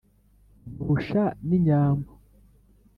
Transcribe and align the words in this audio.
nkurusha 0.73 1.23
n'inyambo, 1.47 2.11